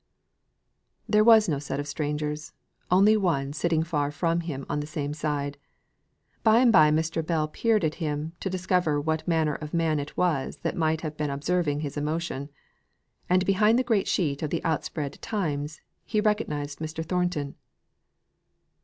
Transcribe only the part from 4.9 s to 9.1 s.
side. By and by Mr. Bell peered at him, to discover